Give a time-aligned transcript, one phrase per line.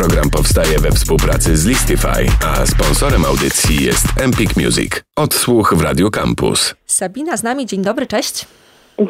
[0.00, 4.92] Program powstaje we współpracy z Listify, a sponsorem audycji jest Empik Music.
[5.16, 6.74] Odsłuch w Radio Campus.
[6.86, 8.46] Sabina z nami, dzień dobry, cześć.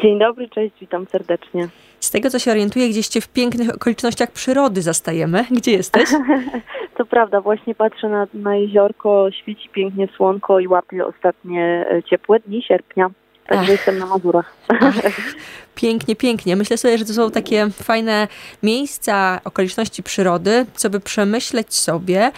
[0.01, 1.67] Dzień dobry, cześć, witam serdecznie.
[1.99, 5.45] Z tego co się orientuję, gdzieś cię w pięknych okolicznościach przyrody zastajemy.
[5.51, 6.09] Gdzie jesteś?
[6.97, 12.39] to prawda, właśnie patrzę na, na jeziorko, świeci pięknie słonko i łapię ostatnie e, ciepłe
[12.39, 13.09] dni sierpnia.
[13.47, 13.69] Także Ach.
[13.69, 14.53] jestem na Mazurach.
[14.67, 14.95] Ach,
[15.75, 16.55] pięknie, pięknie.
[16.55, 18.27] Myślę sobie, że to są takie fajne
[18.63, 22.31] miejsca, okoliczności przyrody, co by przemyśleć sobie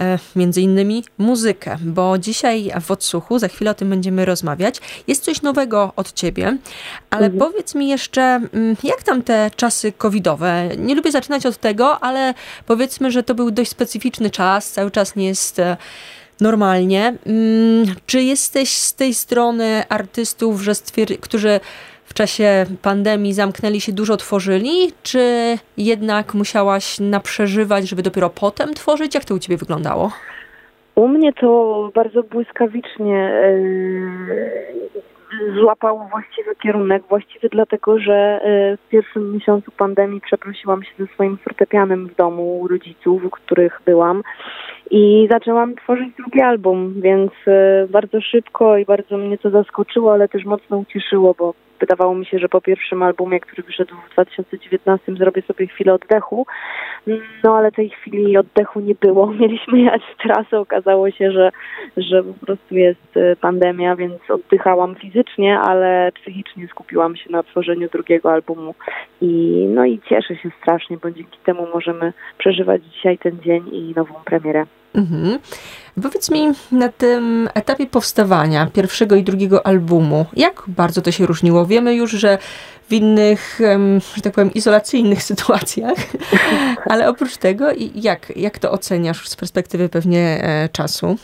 [0.00, 5.24] E, między innymi muzykę, bo dzisiaj w odsłuchu, za chwilę o tym będziemy rozmawiać, jest
[5.24, 6.56] coś nowego od ciebie,
[7.10, 7.38] ale mhm.
[7.38, 10.68] powiedz mi jeszcze, mm, jak tam te czasy covidowe?
[10.78, 12.34] Nie lubię zaczynać od tego, ale
[12.66, 15.76] powiedzmy, że to był dość specyficzny czas, cały czas nie jest e,
[16.40, 17.14] normalnie.
[17.26, 21.60] Mm, czy jesteś z tej strony artystów, że stwier- którzy
[22.04, 29.14] w czasie pandemii zamknęli się, dużo tworzyli, czy jednak musiałaś naprzeżywać, żeby dopiero potem tworzyć?
[29.14, 30.12] Jak to u ciebie wyglądało?
[30.94, 33.42] U mnie to bardzo błyskawicznie
[35.60, 41.36] złapało właściwy kierunek, właściwy dlatego, że e, w pierwszym miesiącu pandemii przeprosiłam się ze swoim
[41.36, 44.22] fortepianem w domu u rodziców, u których byłam
[44.90, 50.28] i zaczęłam tworzyć drugi album, więc e, bardzo szybko i bardzo mnie to zaskoczyło, ale
[50.28, 55.14] też mocno ucieszyło, bo wydawało mi się, że po pierwszym albumie, który wyszedł w 2019
[55.14, 56.46] zrobię sobie chwilę oddechu,
[57.44, 59.26] no ale tej chwili oddechu nie było.
[59.40, 61.50] Mieliśmy jechać w trasę, okazało się, że,
[61.96, 67.88] że po prostu jest e, pandemia, więc oddychałam fizycznie, ale psychicznie skupiłam się na tworzeniu
[67.88, 68.74] drugiego albumu
[69.20, 73.92] i no i cieszę się strasznie, bo dzięki temu możemy przeżywać dzisiaj ten dzień i
[73.96, 74.66] nową premierę.
[74.94, 75.38] Mhm.
[76.02, 81.66] Powiedz mi, na tym etapie powstawania pierwszego i drugiego albumu, jak bardzo to się różniło?
[81.66, 82.38] Wiemy już, że
[82.88, 83.58] w innych,
[84.16, 85.98] że tak powiem, izolacyjnych sytuacjach,
[86.90, 91.16] ale oprócz tego, jak, jak to oceniasz z perspektywy pewnie e, czasu?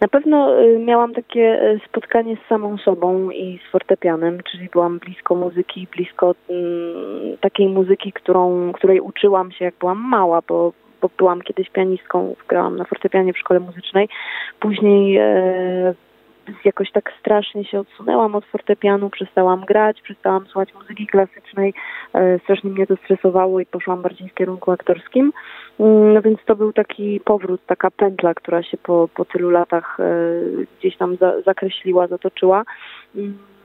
[0.00, 4.98] Na pewno y, miałam takie e, spotkanie z samą sobą i z fortepianem, czyli byłam
[4.98, 11.10] blisko muzyki, blisko mm, takiej muzyki, którą, której uczyłam się jak byłam mała, bo bo
[11.18, 14.08] byłam kiedyś pianistką, grałam na fortepianie w szkole muzycznej.
[14.60, 15.94] Później e,
[16.64, 21.74] jakoś tak strasznie się odsunęłam od fortepianu, przestałam grać, przestałam słuchać muzyki klasycznej,
[22.14, 25.32] e, strasznie mnie to stresowało i poszłam bardziej w kierunku aktorskim.
[25.80, 30.00] Mm, no więc to był taki powrót, taka pętla, która się po, po tylu latach
[30.00, 30.04] e,
[30.78, 32.64] gdzieś tam za, zakreśliła, zatoczyła.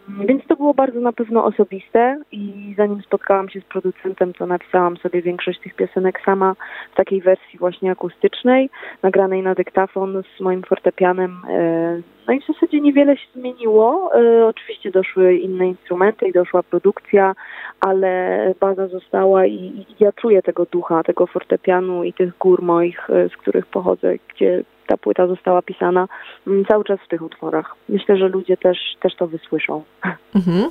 [0.08, 4.98] Więc to było bardzo na pewno osobiste i zanim spotkałam się z producentem, to napisałam
[4.98, 6.56] sobie większość tych piosenek sama
[6.94, 8.70] w takiej wersji właśnie akustycznej,
[9.04, 11.42] nagranej na dyktafon z moim fortepianem.
[12.28, 14.12] No i w zasadzie niewiele się zmieniło.
[14.16, 17.36] E, oczywiście doszły inne instrumenty i doszła produkcja,
[17.80, 23.30] ale baza została i, ja czuję tego ducha, tego fortepianu i tych gór moich, e,
[23.30, 26.08] z których pochodzę, gdzie ta płyta została pisana
[26.48, 27.76] mm, cały czas w tych utworach.
[27.90, 29.84] Myślę, że ludzie też, też to wysłyszą.
[30.36, 30.70] Mhm.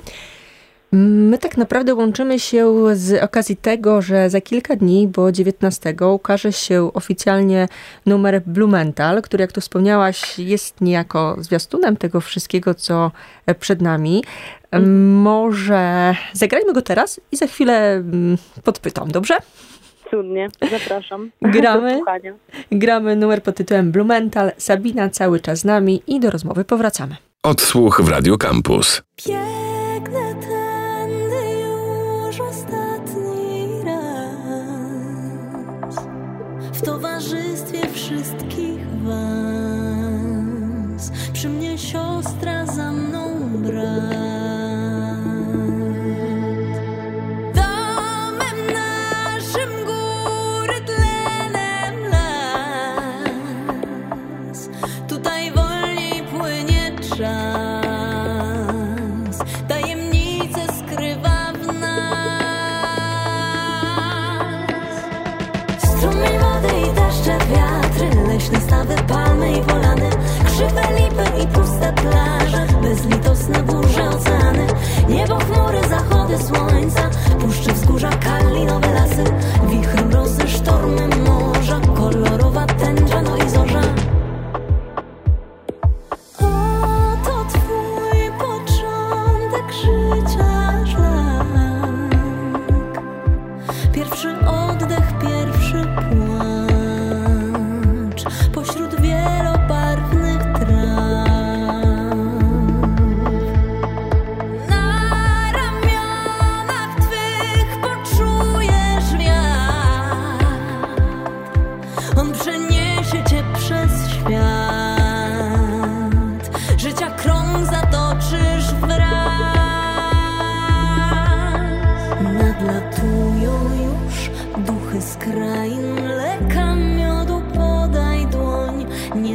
[0.95, 6.53] My tak naprawdę łączymy się z okazji tego, że za kilka dni, bo 19 ukaże
[6.53, 7.67] się oficjalnie
[8.05, 13.11] numer Blumenthal, który jak tu wspomniałaś jest niejako zwiastunem tego wszystkiego, co
[13.59, 14.23] przed nami.
[15.23, 19.37] Może zagrajmy go teraz i za chwilę mm, podpytam, dobrze?
[20.11, 21.31] Cudnie, zapraszam.
[21.41, 22.01] Gramy,
[22.71, 27.15] gramy numer pod tytułem Blumenthal, Sabina cały czas z nami i do rozmowy powracamy.
[27.43, 29.01] Odsłuch w Radio Campus.
[29.27, 30.52] Biegnę
[36.85, 39.23] towarzystwie wszystkich was.
[41.33, 42.62] Przy mnie siostra
[72.03, 74.67] wachlarzach, bezlitosne burze oceany,
[75.09, 77.09] niebo chmury, zachody słońca,
[77.39, 79.23] puszczy wzgórza, kalinowe lasy,
[79.69, 81.12] wichry, mrozy, sztormy,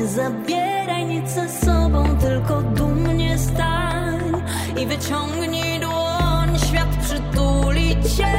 [0.09, 4.43] zabieraj nic ze sobą, tylko dumnie stań
[4.77, 6.59] i wyciągnij dłoń.
[6.69, 8.33] Świat przytuli cię.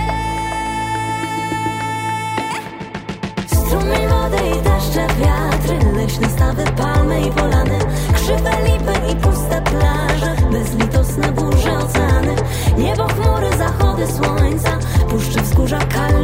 [3.47, 7.79] Strumień wody i deszcze, wiatry Leśne stawy, palmy i polany
[8.15, 12.35] Krzywe lipy i puste plaże Bezlitosne burze, oceany
[12.77, 14.79] Niebo, chmury, zachody słońca
[15.09, 16.18] Puszczy wzgórza, kalinowe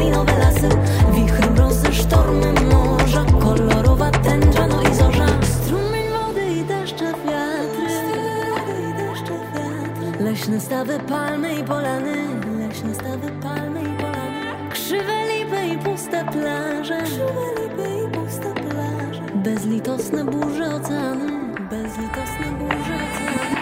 [19.44, 21.28] Bezlitosne burze oceany
[21.70, 23.56] Bezlitosne burze oceany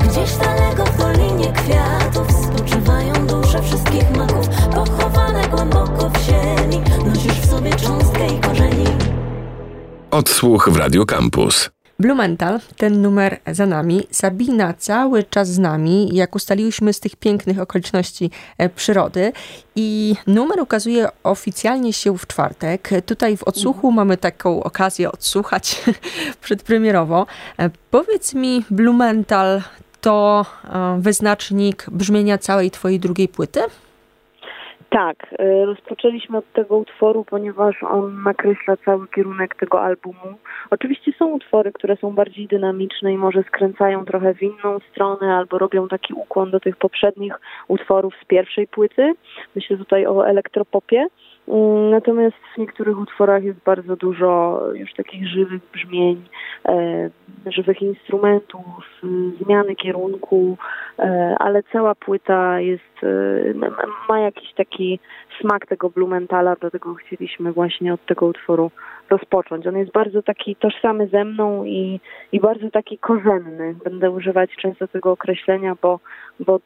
[0.00, 6.82] Gdzieś daleko w dolinie kwiatów Spoczywają dusze wszystkich maków Pochowane głęboko w ziemi.
[7.06, 8.86] Nosisz w sobie cząstkę i korzeni.
[10.10, 11.75] Odsłuch w Radio Campus.
[11.98, 14.06] Blumenthal, ten numer za nami.
[14.10, 19.32] Sabina cały czas z nami, jak ustaliłyśmy z tych pięknych okoliczności e, przyrody.
[19.76, 22.90] I numer ukazuje oficjalnie się w czwartek.
[23.06, 25.82] Tutaj w odsłuchu mamy taką okazję odsłuchać
[26.44, 27.26] przedpremierowo.
[27.58, 29.62] E, Powiedz mi, Blumenthal
[30.00, 33.60] to e, wyznacznik brzmienia całej twojej drugiej płyty?
[34.90, 40.38] Tak, y, rozpoczęliśmy od tego utworu, ponieważ on nakreśla cały kierunek tego albumu.
[40.70, 45.58] Oczywiście są utwory, które są bardziej dynamiczne i może skręcają trochę w inną stronę albo
[45.58, 49.12] robią taki ukłon do tych poprzednich utworów z pierwszej płyty.
[49.54, 51.06] Myślę tutaj o elektropopie.
[51.48, 56.22] Mm, Natomiast w niektórych utworach jest bardzo dużo już takich żywych brzmień,
[56.68, 57.10] e,
[57.46, 58.64] żywych instrumentów,
[59.44, 60.58] zmiany kierunku,
[60.98, 63.54] e, ale cała płyta jest, e,
[64.08, 64.98] ma- jakiś taki
[65.40, 68.70] smak tego Blumenthala, dlatego chcieliśmy właśnie od tego utworu
[69.10, 69.66] rozpocząć.
[69.66, 72.00] On jest bardzo taki tożsamy ze mną i,
[72.32, 73.74] i bardzo taki korzenny.
[73.84, 76.00] Będę używać często tego określenia, bo,
[76.40, 76.60] bo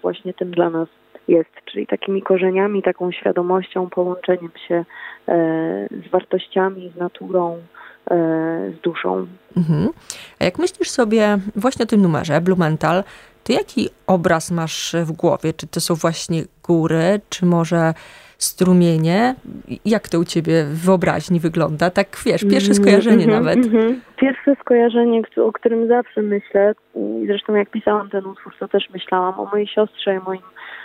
[0.00, 0.88] właśnie tym dla nas
[1.28, 4.74] jest, czyli takimi korzeniami, taką świadomością, połączeniem się
[5.28, 5.34] e,
[6.06, 7.56] z wartościami, z naturą,
[8.10, 8.16] e,
[8.78, 9.26] z duszą.
[9.56, 9.88] Mhm.
[10.40, 13.04] A jak myślisz sobie właśnie o tym numerze, Blumenthal,
[13.44, 15.52] to jaki obraz masz w głowie?
[15.52, 17.94] Czy to są właśnie góry, czy może
[18.38, 19.34] strumienie?
[19.84, 21.90] Jak to u ciebie w wyobraźni wygląda?
[21.90, 23.66] Tak wiesz, pierwsze skojarzenie Mhm, nawet.
[23.66, 24.00] mhm.
[24.16, 29.40] Pierwsze skojarzenie, o którym zawsze myślę, i zresztą jak pisałam ten utwór, to też myślałam
[29.40, 30.42] o mojej siostrze, moim,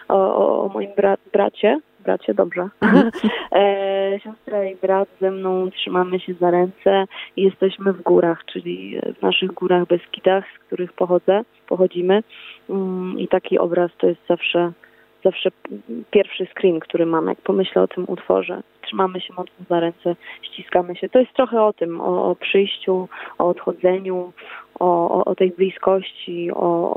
[0.10, 1.80] o, o, moim bra- bracie.
[2.00, 2.70] Bracie, dobrze.
[3.52, 9.02] e, siostra i brat ze mną trzymamy się za ręce i jesteśmy w górach, czyli
[9.20, 12.24] w naszych górach Beskidach, z których pochodzę, pochodzimy.
[12.70, 14.72] Mm, I taki obraz to jest zawsze
[15.24, 15.50] zawsze
[16.12, 18.62] pierwszy screen, który mam, jak pomyślę o tym utworze.
[18.82, 21.10] Trzymamy się mocno za ręce, ściskamy się.
[21.10, 23.08] To jest trochę o tym, o, o przyjściu,
[23.38, 24.34] o odchodzeniu,
[24.80, 26.94] o, o, o tej bliskości, o,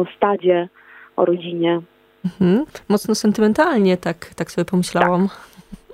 [0.00, 0.68] o stadzie,
[1.16, 1.80] o rodzinie.
[2.24, 2.64] Mhm.
[2.88, 5.28] Mocno sentymentalnie, tak, tak sobie pomyślałam.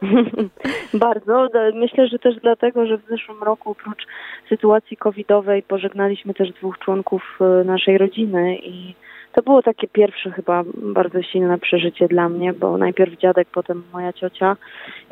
[0.94, 1.48] Bardzo.
[1.52, 4.06] Da- Myślę, że też dlatego, że w zeszłym roku oprócz
[4.48, 8.94] sytuacji covidowej pożegnaliśmy też dwóch członków e, naszej rodziny i
[9.32, 14.12] to było takie pierwsze chyba bardzo silne przeżycie dla mnie, bo najpierw dziadek, potem moja
[14.12, 14.56] ciocia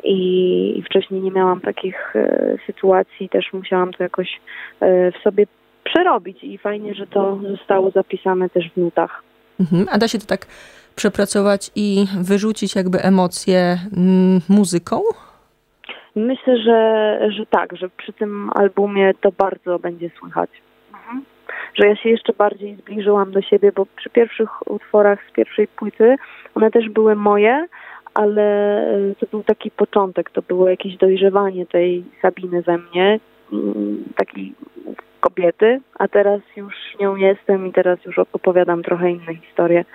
[0.03, 4.41] i, wcześniej nie miałam takich e, sytuacji, też musiałam to jakoś
[4.79, 5.45] e, w sobie
[5.83, 9.23] przerobić i fajnie, że to zostało zapisane też w nutach.
[9.59, 9.85] Mhm.
[9.91, 10.45] A da się to tak
[10.95, 15.01] przepracować i wyrzucić jakby emocje mm, muzyką?
[16.15, 20.49] Myślę, że, że tak, że przy tym albumie to bardzo będzie słychać.
[20.93, 21.23] Mhm.
[21.75, 26.15] Że ja się jeszcze bardziej zbliżyłam do siebie, bo przy pierwszych utworach z pierwszej płyty
[26.55, 27.67] one też były moje,
[28.13, 28.43] ale
[28.81, 33.19] e, to był taki początek, to było jakieś dojrzewanie tej Sabiny we mnie,
[33.53, 34.53] mm, takiej
[35.19, 39.85] kobiety, a teraz już nią jestem i teraz już opowiadam trochę inne historie.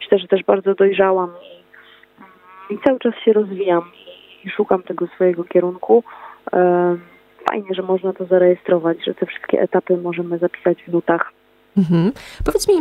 [0.00, 1.30] Myślę, że też bardzo dojrzałam
[2.70, 3.82] i, i cały czas się rozwijam
[4.44, 6.04] i szukam tego swojego kierunku.
[7.50, 11.32] Fajnie, że można to zarejestrować, że te wszystkie etapy możemy zapisać w nutach.
[11.76, 12.12] Mhm.
[12.44, 12.74] Powiedz mi,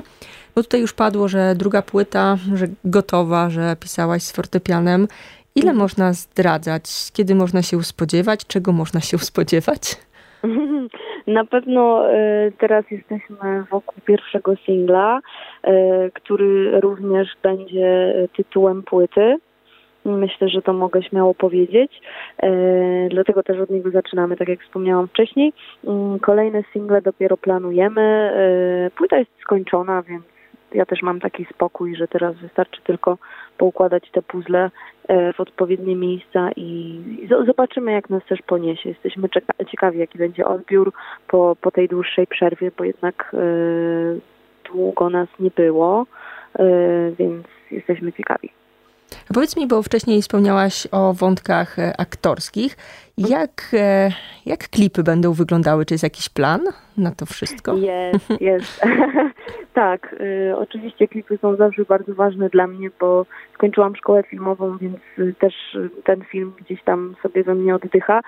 [0.56, 5.08] bo tutaj już padło, że druga płyta, że gotowa, że pisałaś z fortepianem.
[5.56, 6.84] Ile można zdradzać?
[7.14, 8.48] Kiedy można się spodziewać?
[8.48, 9.98] Czego można się spodziewać?
[11.28, 15.20] Na pewno e, teraz jesteśmy wokół pierwszego singla,
[15.64, 19.38] e, który również będzie tytułem płyty.
[20.06, 22.02] Myślę, że to mogę śmiało powiedzieć.
[22.38, 22.50] E,
[23.10, 25.54] dlatego też od niego zaczynamy, tak jak wspomniałam wcześniej.
[25.88, 28.32] Mm, kolejne single dopiero planujemy.
[28.96, 30.24] Płyta jest skończona, więc
[30.74, 33.18] ja też mam taki spokój, że teraz wystarczy tylko
[33.58, 34.72] poukładać te puzzle
[35.08, 37.00] e, w odpowiednie miejsca i
[37.46, 38.90] zobaczymy, jak nas też poniesie.
[38.90, 39.30] Jesteśmy
[39.72, 40.94] ciekawi, jaki będzie odbiór
[41.28, 43.36] po, po tej dłuższej przerwie, bo jednak
[44.72, 46.06] długo nas nie było,
[47.20, 48.59] więc jesteśmy ciekawi.
[49.34, 52.78] Powiedz mi, bo wcześniej wspomniałaś o wątkach e, aktorskich.
[53.18, 54.12] Jak, e,
[54.46, 55.86] jak klipy będą wyglądały?
[55.86, 56.62] Czy jest jakiś plan
[56.98, 57.76] na to wszystko?
[57.76, 58.82] Jest, jest.
[59.74, 64.98] tak, y, oczywiście klipy są zawsze bardzo ważne dla mnie, bo skończyłam szkołę filmową, więc
[65.40, 68.22] też ten film gdzieś tam sobie we mnie oddycha.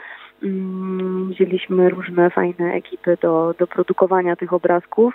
[0.43, 5.13] Mm, wzięliśmy różne fajne ekipy do, do produkowania tych obrazków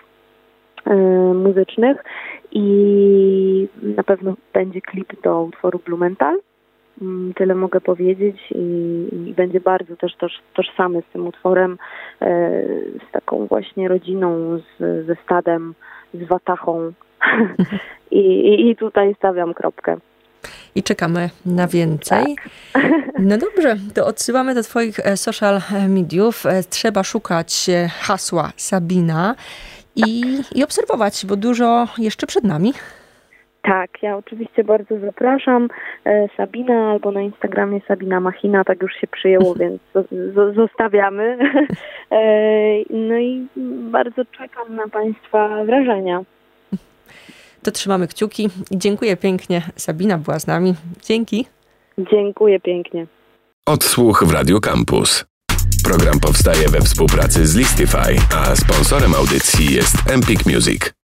[1.35, 2.05] muzycznych
[2.53, 6.39] i na pewno będzie klip do utworu Blumenthal.
[7.03, 11.79] Mm, tyle mogę powiedzieć i, i będzie bardzo też toż, tożsamy z tym utworem,
[12.21, 12.63] e,
[13.09, 15.75] z taką właśnie rodziną, z, ze stadem,
[16.15, 16.93] z watachą.
[18.11, 19.97] I, i, I tutaj stawiam kropkę
[20.75, 22.37] i czekamy na więcej.
[22.73, 22.83] Tak.
[23.19, 26.47] No dobrze, to odsyłamy do Twoich e, social mediów.
[26.47, 27.67] E, trzeba szukać
[28.01, 29.35] hasła Sabina
[29.97, 30.23] i,
[30.55, 32.73] i obserwować, bo dużo jeszcze przed nami.
[33.63, 35.69] Tak, ja oczywiście bardzo zapraszam.
[36.05, 39.81] E, Sabina albo na Instagramie Sabina Machina, tak już się przyjęło, więc
[40.57, 41.39] zostawiamy.
[42.11, 42.19] E,
[42.91, 43.47] no i
[43.91, 46.23] bardzo czekam na Państwa wrażenia.
[47.63, 48.49] To trzymamy kciuki.
[48.71, 49.63] Dziękuję pięknie.
[49.77, 50.75] Sabina była z nami.
[51.03, 51.47] Dzięki.
[51.99, 53.07] Dziękuję pięknie.
[53.67, 55.25] Odsłuch w Radio Campus.
[55.87, 60.97] Program powstaje we współpracy z Listify, a sponsorem audycji jest Empik Music.